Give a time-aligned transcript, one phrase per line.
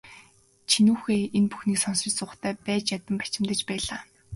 [0.69, 4.01] Чинүүхэй энэ бүхнийг сонсож суухдаа байж ядан бачимдаж байлаа.